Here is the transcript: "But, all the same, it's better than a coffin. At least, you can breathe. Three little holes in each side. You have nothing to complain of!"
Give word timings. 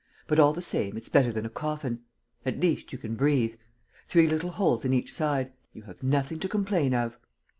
"But, 0.25 0.39
all 0.39 0.51
the 0.51 0.63
same, 0.63 0.97
it's 0.97 1.09
better 1.09 1.31
than 1.31 1.45
a 1.45 1.49
coffin. 1.51 1.99
At 2.43 2.59
least, 2.59 2.91
you 2.91 2.97
can 2.97 3.13
breathe. 3.13 3.53
Three 4.07 4.27
little 4.27 4.49
holes 4.49 4.83
in 4.83 4.93
each 4.95 5.13
side. 5.13 5.53
You 5.73 5.83
have 5.83 6.01
nothing 6.01 6.39
to 6.39 6.49
complain 6.49 6.95
of!" 6.95 7.19